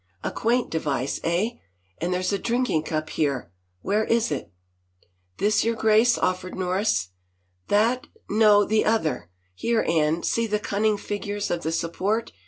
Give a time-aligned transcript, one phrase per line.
[0.23, 1.57] A quaint device, eh?
[1.99, 3.51] And there's a drinking cup here—
[3.83, 4.51] where is it
[5.37, 7.09] —?""This, your Grace?" offered Norris."
[7.67, 8.07] That?
[8.27, 9.29] No, the other.
[9.53, 12.31] Here, Anne, see the cunning figures of the support.